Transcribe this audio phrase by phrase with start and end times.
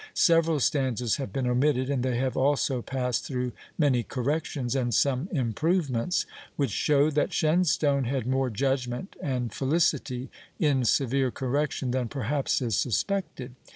[0.15, 5.29] Several stanzas have been omitted, and they have also passed through many corrections, and some
[5.31, 12.63] improvements, which show that Shenstone had more judgment and felicity in severe correction than perhaps
[12.63, 13.53] is suspected.